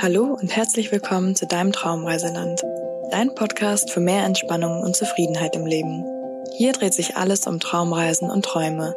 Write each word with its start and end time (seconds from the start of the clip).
Hallo 0.00 0.38
und 0.40 0.54
herzlich 0.54 0.92
willkommen 0.92 1.34
zu 1.34 1.44
deinem 1.44 1.72
Traumreiseland, 1.72 2.62
dein 3.10 3.34
Podcast 3.34 3.90
für 3.90 3.98
mehr 3.98 4.22
Entspannung 4.22 4.80
und 4.80 4.94
Zufriedenheit 4.94 5.56
im 5.56 5.66
Leben. 5.66 6.04
Hier 6.56 6.72
dreht 6.72 6.94
sich 6.94 7.16
alles 7.16 7.48
um 7.48 7.58
Traumreisen 7.58 8.30
und 8.30 8.44
Träume. 8.44 8.94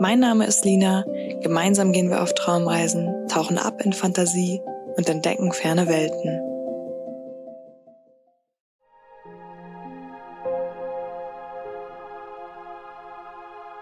Mein 0.00 0.18
Name 0.18 0.44
ist 0.46 0.64
Lina, 0.64 1.04
gemeinsam 1.42 1.92
gehen 1.92 2.10
wir 2.10 2.20
auf 2.20 2.34
Traumreisen, 2.34 3.28
tauchen 3.28 3.56
ab 3.56 3.82
in 3.84 3.92
Fantasie 3.92 4.60
und 4.96 5.08
entdecken 5.08 5.52
ferne 5.52 5.86
Welten. 5.86 6.40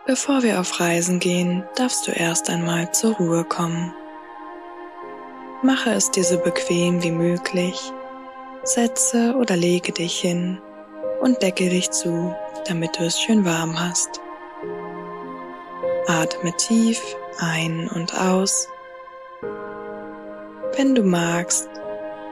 Bevor 0.06 0.42
wir 0.42 0.60
auf 0.60 0.78
Reisen 0.78 1.20
gehen, 1.20 1.64
darfst 1.76 2.06
du 2.06 2.10
erst 2.10 2.50
einmal 2.50 2.92
zur 2.92 3.14
Ruhe 3.16 3.44
kommen. 3.44 3.94
Mache 5.62 5.90
es 5.90 6.10
dir 6.10 6.24
so 6.24 6.38
bequem 6.38 7.02
wie 7.02 7.10
möglich. 7.10 7.92
Setze 8.62 9.34
oder 9.38 9.56
lege 9.56 9.92
dich 9.92 10.18
hin 10.18 10.58
und 11.20 11.42
decke 11.42 11.68
dich 11.68 11.90
zu, 11.90 12.34
damit 12.66 12.98
du 12.98 13.04
es 13.04 13.20
schön 13.20 13.44
warm 13.44 13.78
hast. 13.78 14.08
Atme 16.06 16.56
tief 16.56 17.00
ein 17.38 17.90
und 17.94 18.18
aus. 18.18 18.68
Wenn 20.76 20.94
du 20.94 21.02
magst, 21.02 21.68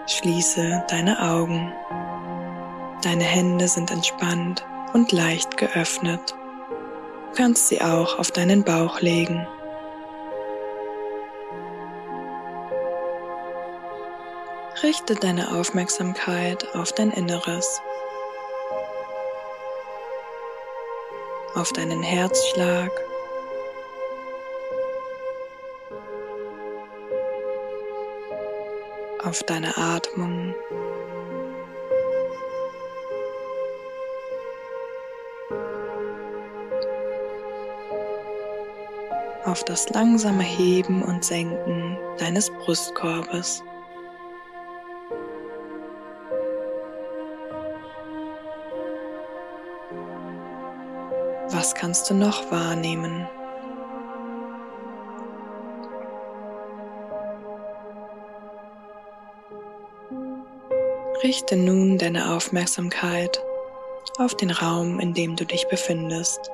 schließe 0.06 0.84
deine 0.88 1.20
Augen. 1.20 1.70
Deine 3.02 3.24
Hände 3.24 3.68
sind 3.68 3.90
entspannt 3.90 4.64
und 4.94 5.12
leicht 5.12 5.58
geöffnet. 5.58 6.34
Du 7.30 7.36
kannst 7.36 7.68
sie 7.68 7.82
auch 7.82 8.18
auf 8.18 8.30
deinen 8.30 8.64
Bauch 8.64 9.02
legen. 9.02 9.46
Richte 14.82 15.16
deine 15.16 15.56
Aufmerksamkeit 15.56 16.74
auf 16.74 16.92
dein 16.92 17.10
Inneres, 17.10 17.80
auf 21.54 21.72
deinen 21.72 22.02
Herzschlag, 22.02 22.92
auf 29.24 29.42
deine 29.44 29.76
Atmung. 29.76 30.54
auf 39.44 39.64
das 39.64 39.88
langsame 39.88 40.42
Heben 40.42 41.02
und 41.02 41.24
Senken 41.24 41.96
deines 42.18 42.50
Brustkorbes. 42.50 43.62
Was 51.50 51.74
kannst 51.74 52.10
du 52.10 52.14
noch 52.14 52.50
wahrnehmen? 52.50 53.26
Richte 61.22 61.56
nun 61.56 61.96
deine 61.96 62.34
Aufmerksamkeit 62.34 63.42
auf 64.18 64.34
den 64.34 64.50
Raum, 64.50 65.00
in 65.00 65.14
dem 65.14 65.36
du 65.36 65.46
dich 65.46 65.66
befindest. 65.68 66.50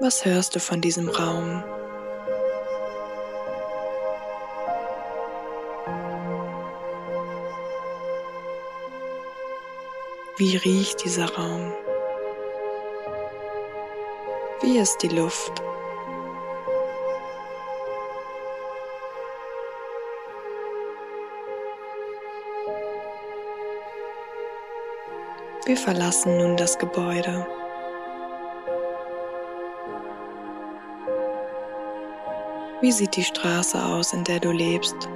Was 0.00 0.24
hörst 0.24 0.56
du 0.56 0.60
von 0.60 0.80
diesem 0.80 1.08
Raum? 1.08 1.62
Wie 10.46 10.58
riecht 10.58 11.02
dieser 11.02 11.34
Raum? 11.36 11.72
Wie 14.60 14.76
ist 14.76 14.98
die 14.98 15.08
Luft? 15.08 15.62
Wir 25.64 25.78
verlassen 25.78 26.36
nun 26.36 26.58
das 26.58 26.78
Gebäude. 26.78 27.46
Wie 32.82 32.92
sieht 32.92 33.16
die 33.16 33.24
Straße 33.24 33.82
aus, 33.82 34.12
in 34.12 34.24
der 34.24 34.40
du 34.40 34.52
lebst? 34.52 35.08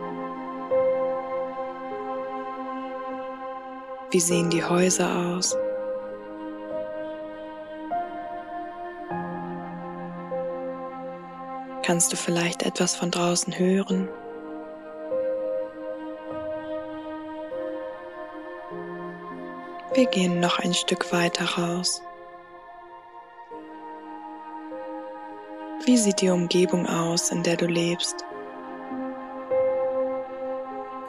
Wie 4.10 4.20
sehen 4.20 4.48
die 4.48 4.64
Häuser 4.64 5.06
aus? 5.14 5.54
Kannst 11.84 12.10
du 12.10 12.16
vielleicht 12.16 12.62
etwas 12.62 12.96
von 12.96 13.10
draußen 13.10 13.58
hören? 13.58 14.08
Wir 19.92 20.06
gehen 20.06 20.40
noch 20.40 20.58
ein 20.58 20.72
Stück 20.72 21.12
weiter 21.12 21.44
raus. 21.44 22.00
Wie 25.84 25.98
sieht 25.98 26.22
die 26.22 26.30
Umgebung 26.30 26.86
aus, 26.86 27.30
in 27.30 27.42
der 27.42 27.56
du 27.56 27.66
lebst? 27.66 28.24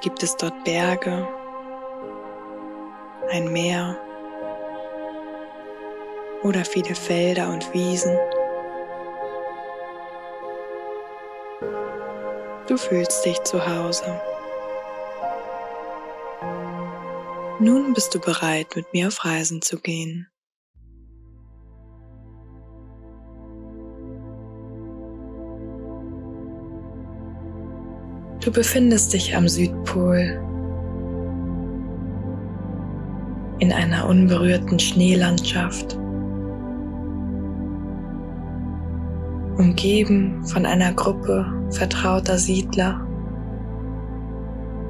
Gibt 0.02 0.22
es 0.22 0.36
dort 0.36 0.64
Berge, 0.66 1.28
ein 3.32 3.52
Meer 3.52 3.98
oder 6.44 6.64
viele 6.66 6.96
Felder 6.96 7.50
und 7.50 7.74
Wiesen. 7.74 8.18
Du 12.68 12.78
fühlst 12.78 13.26
dich 13.26 13.42
zu 13.44 13.66
Hause. 13.66 14.22
Nun 17.60 17.94
bist 17.94 18.16
du 18.16 18.20
bereit, 18.20 18.76
mit 18.76 18.92
mir 18.94 19.08
auf 19.08 19.26
Reisen 19.26 19.62
zu 19.62 19.80
gehen. 19.80 20.28
Du 28.42 28.52
befindest 28.52 29.12
dich 29.14 29.36
am 29.36 29.50
Südpol 29.50 30.49
in 33.60 33.72
einer 33.74 34.08
unberührten 34.08 34.80
Schneelandschaft, 34.80 35.96
umgeben 39.58 40.46
von 40.46 40.66
einer 40.66 40.94
Gruppe 40.94 41.46
vertrauter 41.70 42.38
Siedler, 42.38 43.06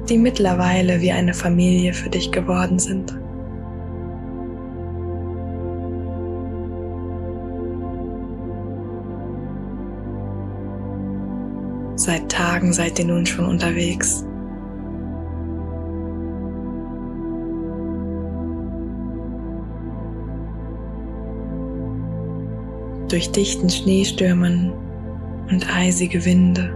die 0.08 0.18
mittlerweile 0.18 1.00
wie 1.00 1.12
eine 1.12 1.34
Familie 1.34 1.92
für 1.92 2.10
dich 2.10 2.30
geworden 2.30 2.78
sind. 2.78 3.16
Seit 11.96 12.30
Tagen 12.30 12.72
seid 12.72 12.98
ihr 12.98 13.04
nun 13.04 13.26
schon 13.26 13.44
unterwegs. 13.44 14.24
Durch 23.10 23.30
dichten 23.32 23.68
Schneestürmen 23.68 24.72
und 25.50 25.76
eisige 25.76 26.24
Winde. 26.24 26.72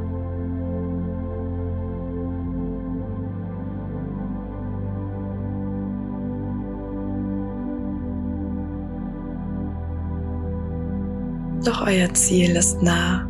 Doch 11.65 11.87
euer 11.87 12.13
Ziel 12.13 12.57
ist 12.57 12.83
nah. 12.83 13.27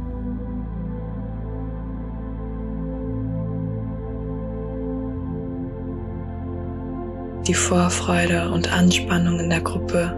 Die 7.47 7.55
Vorfreude 7.55 8.51
und 8.51 8.73
Anspannung 8.73 9.39
in 9.39 9.51
der 9.51 9.61
Gruppe 9.61 10.17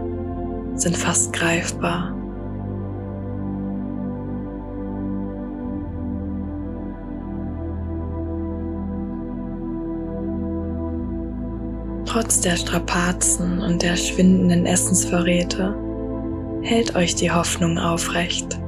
sind 0.75 0.95
fast 0.95 1.33
greifbar. 1.33 2.16
Trotz 12.19 12.41
der 12.41 12.57
Strapazen 12.57 13.61
und 13.61 13.83
der 13.83 13.95
schwindenden 13.95 14.65
Essensvorräte 14.65 15.75
hält 16.63 16.95
euch 16.95 17.13
die 17.13 17.29
Hoffnung 17.29 17.77
aufrecht. 17.77 18.59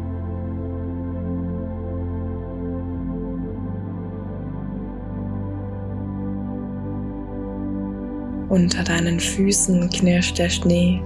Unter 8.50 8.84
deinen 8.84 9.20
Füßen 9.20 9.90
knirscht 9.90 10.38
der 10.38 10.50
Schnee, 10.52 11.02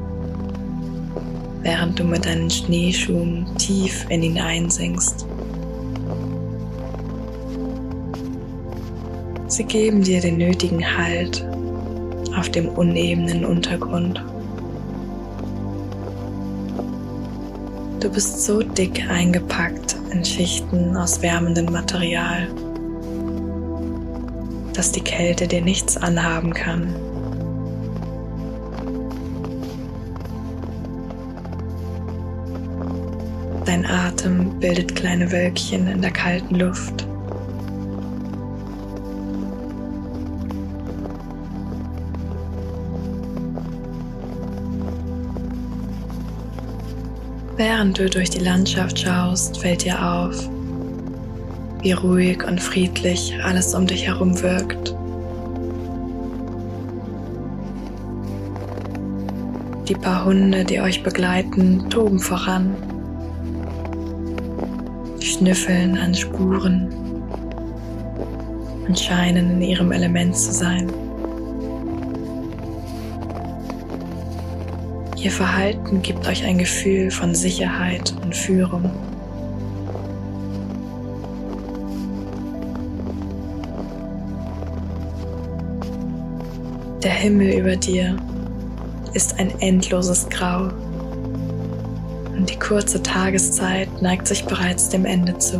während 1.61 1.97
du 1.97 2.03
mit 2.03 2.25
deinen 2.25 2.49
Schneeschuhen 2.49 3.47
tief 3.57 4.05
in 4.09 4.21
ihn 4.21 4.37
einsinkst. 4.37 5.25
Sie 9.47 9.63
geben 9.63 10.03
dir 10.03 10.19
den 10.19 10.39
nötigen 10.39 10.83
Halt 10.97 11.47
auf 12.37 12.49
dem 12.49 12.69
unebenen 12.69 13.45
Untergrund. 13.45 14.23
Du 17.99 18.09
bist 18.09 18.43
so 18.43 18.61
dick 18.61 19.09
eingepackt 19.09 19.95
in 20.11 20.25
Schichten 20.25 20.95
aus 20.97 21.21
wärmendem 21.21 21.65
Material, 21.71 22.47
dass 24.73 24.91
die 24.91 25.01
Kälte 25.01 25.47
dir 25.47 25.61
nichts 25.61 25.95
anhaben 25.97 26.53
kann. 26.53 26.93
Dein 33.65 33.85
Atem 33.85 34.59
bildet 34.59 34.95
kleine 34.95 35.31
Wölkchen 35.31 35.87
in 35.87 36.01
der 36.01 36.11
kalten 36.11 36.55
Luft. 36.55 37.07
Während 47.55 47.99
du 47.99 48.09
durch 48.09 48.31
die 48.31 48.39
Landschaft 48.39 48.99
schaust, 48.99 49.61
fällt 49.61 49.85
dir 49.85 50.03
auf, 50.03 50.49
wie 51.83 51.91
ruhig 51.91 52.43
und 52.43 52.59
friedlich 52.59 53.35
alles 53.43 53.75
um 53.75 53.85
dich 53.85 54.07
herum 54.07 54.41
wirkt. 54.41 54.95
Die 59.87 59.93
paar 59.93 60.25
Hunde, 60.25 60.63
die 60.63 60.79
euch 60.79 61.03
begleiten, 61.03 61.87
toben 61.91 62.17
voran, 62.17 62.75
schnüffeln 65.19 65.95
an 65.97 66.15
Spuren 66.15 66.87
und 68.87 68.97
scheinen 68.97 69.51
in 69.51 69.61
ihrem 69.61 69.91
Element 69.91 70.35
zu 70.35 70.51
sein. 70.51 71.02
Ihr 75.23 75.31
Verhalten 75.31 76.01
gibt 76.01 76.27
euch 76.27 76.43
ein 76.43 76.57
Gefühl 76.57 77.09
von 77.09 77.33
Sicherheit 77.33 78.13
und 78.21 78.35
Führung. 78.35 78.91
Der 87.01 87.11
Himmel 87.13 87.53
über 87.57 87.77
dir 87.77 88.17
ist 89.13 89.39
ein 89.39 89.57
endloses 89.61 90.27
Grau 90.27 90.63
und 92.35 92.49
die 92.49 92.59
kurze 92.59 93.01
Tageszeit 93.01 94.01
neigt 94.01 94.27
sich 94.27 94.43
bereits 94.43 94.89
dem 94.89 95.05
Ende 95.05 95.37
zu. 95.37 95.57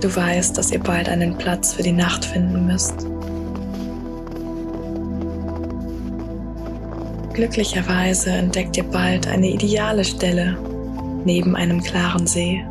Du 0.00 0.14
weißt, 0.14 0.58
dass 0.58 0.70
ihr 0.70 0.80
bald 0.80 1.08
einen 1.08 1.36
Platz 1.38 1.72
für 1.72 1.82
die 1.82 1.92
Nacht 1.92 2.24
finden 2.24 2.66
müsst. 2.66 3.06
Glücklicherweise 7.32 8.30
entdeckt 8.30 8.76
ihr 8.76 8.84
bald 8.84 9.26
eine 9.26 9.48
ideale 9.48 10.04
Stelle 10.04 10.56
neben 11.24 11.56
einem 11.56 11.82
klaren 11.82 12.26
See. 12.26 12.64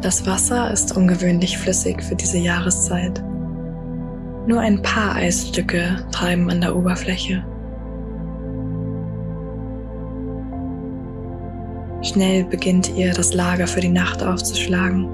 Das 0.00 0.26
Wasser 0.26 0.70
ist 0.70 0.96
ungewöhnlich 0.96 1.58
flüssig 1.58 2.02
für 2.02 2.14
diese 2.14 2.38
Jahreszeit. 2.38 3.22
Nur 4.46 4.60
ein 4.60 4.80
paar 4.80 5.16
Eisstücke 5.16 6.06
treiben 6.12 6.50
an 6.50 6.60
der 6.60 6.76
Oberfläche. 6.76 7.44
Schnell 12.02 12.44
beginnt 12.44 12.96
ihr, 12.96 13.12
das 13.12 13.34
Lager 13.34 13.66
für 13.66 13.80
die 13.80 13.88
Nacht 13.88 14.22
aufzuschlagen. 14.22 15.08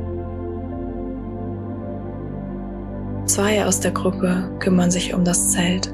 Zwei 3.26 3.64
aus 3.64 3.80
der 3.80 3.90
Gruppe 3.90 4.50
kümmern 4.58 4.90
sich 4.90 5.14
um 5.14 5.24
das 5.24 5.50
Zelt, 5.50 5.92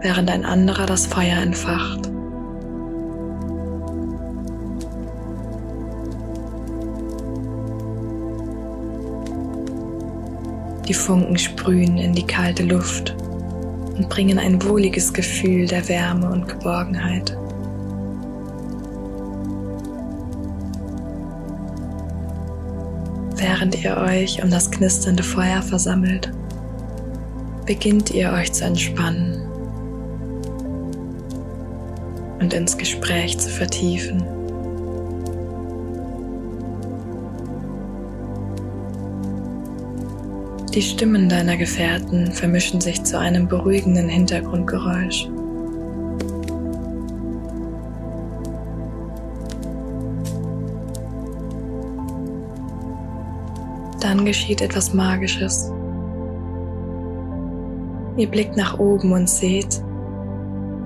während 0.00 0.30
ein 0.30 0.46
anderer 0.46 0.86
das 0.86 1.06
Feuer 1.06 1.36
entfacht. 1.36 2.10
Die 10.88 10.94
Funken 10.94 11.38
sprühen 11.38 11.98
in 11.98 12.14
die 12.14 12.26
kalte 12.26 12.62
Luft 12.62 13.14
und 13.96 14.08
bringen 14.08 14.38
ein 14.38 14.62
wohliges 14.62 15.12
Gefühl 15.12 15.66
der 15.66 15.88
Wärme 15.88 16.30
und 16.30 16.48
Geborgenheit. 16.48 17.36
Während 23.46 23.84
ihr 23.84 23.98
euch 23.98 24.42
um 24.42 24.48
das 24.48 24.70
knisternde 24.70 25.22
Feuer 25.22 25.60
versammelt, 25.60 26.32
beginnt 27.66 28.10
ihr 28.10 28.32
euch 28.32 28.50
zu 28.54 28.64
entspannen 28.64 29.42
und 32.40 32.54
ins 32.54 32.78
Gespräch 32.78 33.36
zu 33.36 33.50
vertiefen. 33.50 34.24
Die 40.72 40.82
Stimmen 40.82 41.28
deiner 41.28 41.58
Gefährten 41.58 42.32
vermischen 42.32 42.80
sich 42.80 43.04
zu 43.04 43.18
einem 43.18 43.46
beruhigenden 43.46 44.08
Hintergrundgeräusch. 44.08 45.28
Geschieht 54.24 54.62
etwas 54.62 54.94
Magisches. 54.94 55.70
Ihr 58.16 58.26
blickt 58.26 58.56
nach 58.56 58.78
oben 58.78 59.12
und 59.12 59.28
seht, 59.28 59.82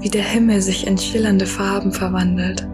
wie 0.01 0.09
der 0.09 0.23
Himmel 0.23 0.61
sich 0.61 0.89
in 0.89 0.99
schillernde 0.99 1.47
Farben 1.47 1.93
verwandelt. 1.93 2.67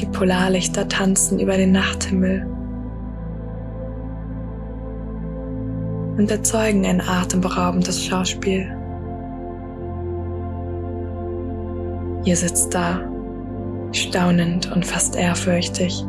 Die 0.00 0.06
Polarlichter 0.06 0.88
tanzen 0.88 1.38
über 1.40 1.58
den 1.58 1.72
Nachthimmel 1.72 2.46
und 6.16 6.30
erzeugen 6.30 6.86
ein 6.86 7.02
atemberaubendes 7.02 8.02
Schauspiel. 8.04 8.74
Ihr 12.24 12.36
sitzt 12.36 12.74
da, 12.74 13.00
staunend 13.92 14.72
und 14.72 14.86
fast 14.86 15.16
ehrfürchtig. 15.16 16.04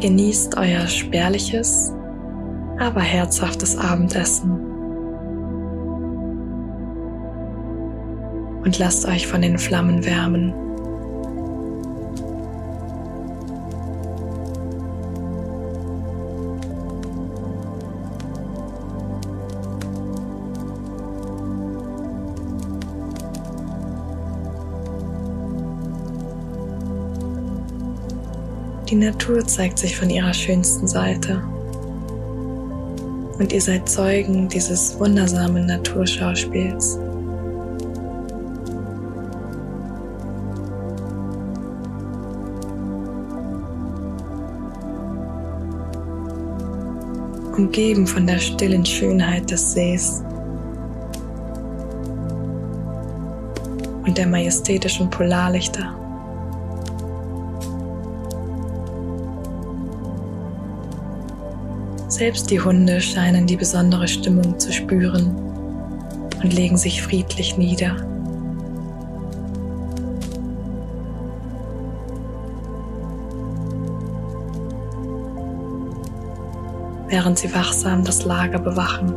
Genießt 0.00 0.58
euer 0.58 0.86
spärliches, 0.86 1.92
aber 2.78 3.00
herzhaftes 3.00 3.78
Abendessen. 3.78 4.50
Und 8.62 8.78
lasst 8.78 9.06
euch 9.06 9.26
von 9.26 9.40
den 9.40 9.58
Flammen 9.58 10.04
wärmen. 10.04 10.65
Die 28.96 29.04
Natur 29.04 29.46
zeigt 29.46 29.78
sich 29.78 29.94
von 29.94 30.08
ihrer 30.08 30.32
schönsten 30.32 30.88
Seite. 30.88 31.42
Und 33.38 33.52
ihr 33.52 33.60
seid 33.60 33.86
Zeugen 33.86 34.48
dieses 34.48 34.98
wundersamen 34.98 35.66
Naturschauspiels. 35.66 36.98
Umgeben 47.54 48.06
von 48.06 48.26
der 48.26 48.38
stillen 48.38 48.86
Schönheit 48.86 49.50
des 49.50 49.72
Sees 49.72 50.24
und 54.06 54.16
der 54.16 54.26
majestätischen 54.26 55.10
Polarlichter. 55.10 56.05
Selbst 62.16 62.50
die 62.50 62.58
Hunde 62.58 62.98
scheinen 62.98 63.46
die 63.46 63.58
besondere 63.58 64.08
Stimmung 64.08 64.58
zu 64.58 64.72
spüren 64.72 65.36
und 66.42 66.50
legen 66.54 66.78
sich 66.78 67.02
friedlich 67.02 67.58
nieder. 67.58 67.94
während 77.08 77.38
sie 77.38 77.54
wachsam 77.54 78.04
das 78.04 78.24
Lager 78.24 78.58
bewachen. 78.58 79.14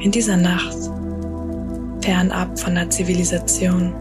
In 0.00 0.10
dieser 0.10 0.36
Nacht, 0.36 0.76
fernab 2.08 2.58
von 2.58 2.74
der 2.74 2.88
Zivilisation, 2.88 3.92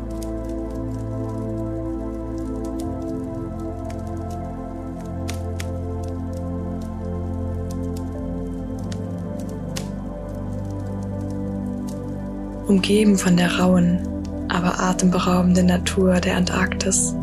umgeben 12.68 13.18
von 13.18 13.36
der 13.36 13.60
rauen, 13.60 14.00
aber 14.48 14.80
atemberaubenden 14.80 15.66
Natur 15.66 16.14
der 16.22 16.38
Antarktis, 16.38 17.14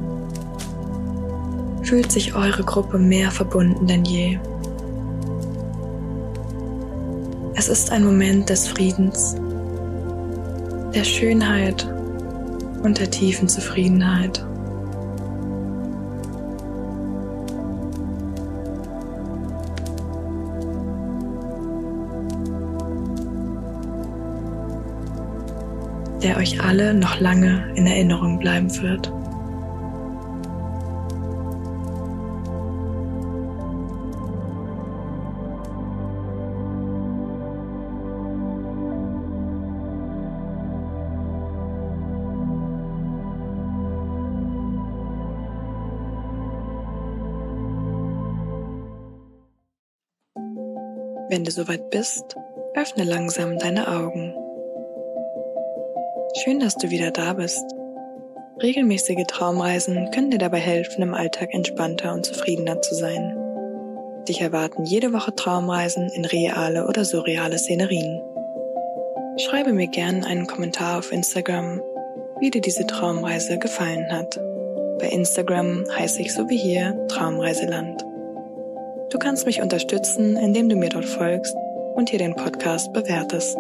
fühlt 1.81 2.13
sich 2.13 2.35
eure 2.35 2.63
Gruppe 2.63 2.99
mehr 2.99 3.31
verbunden 3.31 3.87
denn 3.87 4.05
je. 4.05 4.39
Es 7.55 7.69
ist 7.69 7.91
ein 7.91 8.05
Moment 8.05 8.51
des 8.51 8.69
Friedens, 8.69 9.37
der 10.95 11.05
Schönheit 11.05 11.87
und 12.83 12.99
der 12.99 13.11
tiefen 13.11 13.49
Zufriedenheit. 13.49 14.45
der 26.23 26.39
euch 26.39 26.59
alle 26.65 26.95
noch 26.95 27.21
lange 27.21 27.71
in 27.75 27.87
Erinnerung 27.87 28.39
bleiben 28.39 28.75
wird. 28.81 29.13
Wenn 51.29 51.43
du 51.45 51.51
soweit 51.51 51.89
bist, 51.91 52.37
öffne 52.75 53.05
langsam 53.05 53.59
deine 53.59 53.89
Augen. 53.89 54.35
Schön, 56.43 56.61
dass 56.61 56.77
du 56.77 56.91
wieder 56.91 57.11
da 57.11 57.33
bist. 57.33 57.65
Regelmäßige 58.63 59.25
Traumreisen 59.27 60.11
können 60.11 60.31
dir 60.31 60.39
dabei 60.39 60.59
helfen, 60.59 61.03
im 61.03 61.15
Alltag 61.15 61.55
entspannter 61.55 62.13
und 62.13 62.27
zufriedener 62.27 62.83
zu 62.83 62.95
sein. 62.95 63.37
Dich 64.29 64.43
erwarten 64.43 64.85
jede 64.85 65.13
Woche 65.13 65.35
Traumreisen 65.35 66.11
in 66.11 66.25
reale 66.27 66.87
oder 66.87 67.05
surreale 67.05 67.59
Szenerien. 67.59 68.21
Schreibe 69.39 69.73
mir 69.73 69.89
gern 69.89 70.25
einen 70.25 70.47
Kommentar 70.47 70.99
auf 70.99 71.11
Instagram, 71.11 71.81
wie 72.41 72.51
dir 72.51 72.61
diese 72.61 72.87
Traumreise 72.87 73.59
gefallen 73.59 74.07
hat. 74.13 74.39
Bei 74.99 75.09
Instagram 75.09 75.85
heiße 75.97 76.21
ich 76.21 76.35
so 76.35 76.49
wie 76.51 76.59
hier 76.59 77.07
Traumreiseland. 77.09 78.05
Du 79.15 79.21
kannst 79.21 79.47
mich 79.47 79.63
unterstützen, 79.63 80.37
indem 80.37 80.69
du 80.69 80.75
mir 80.75 80.89
dort 80.89 81.05
folgst 81.05 81.57
und 81.95 82.11
hier 82.11 82.19
den 82.19 82.35
Podcast 82.35 82.93
bewertest. 82.93 83.57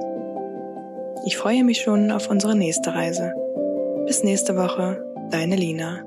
Ich 1.26 1.36
freue 1.36 1.62
mich 1.62 1.80
schon 1.80 2.10
auf 2.10 2.28
unsere 2.28 2.56
nächste 2.56 2.92
Reise. 2.92 3.32
Bis 4.04 4.24
nächste 4.24 4.56
Woche, 4.56 5.06
deine 5.30 5.54
Lina. 5.54 6.02